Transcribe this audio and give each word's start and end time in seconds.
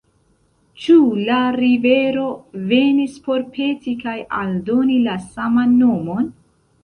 Ĉu 0.83 0.93
la 1.27 1.41
rivero 1.57 2.23
venis 2.71 3.19
por 3.27 3.45
peti 3.57 3.93
kaj 4.05 4.15
aldoni 4.41 4.97
la 5.09 5.19
saman 5.27 5.77
nomon? 5.83 6.33